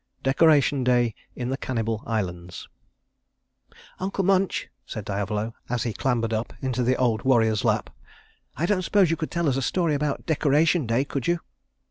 _]IX 0.15 0.23
DECORATION 0.23 0.83
DAY 0.83 1.13
IN 1.35 1.49
THE 1.49 1.57
CANNIBAL 1.57 2.01
ISLANDS 2.07 2.67
"Uncle 3.99 4.23
Munch," 4.23 4.67
said 4.83 5.05
Diavolo 5.05 5.53
as 5.69 5.83
he 5.83 5.93
clambered 5.93 6.33
up 6.33 6.53
into 6.59 6.81
the 6.81 6.95
old 6.97 7.21
warrior's 7.21 7.63
lap, 7.63 7.91
"I 8.57 8.65
don't 8.65 8.81
suppose 8.81 9.11
you 9.11 9.15
could 9.15 9.29
tell 9.29 9.47
us 9.47 9.57
a 9.57 9.61
story 9.61 9.93
about 9.93 10.25
Decoration 10.25 10.87
Day 10.87 11.05
could 11.05 11.27
you?" 11.27 11.41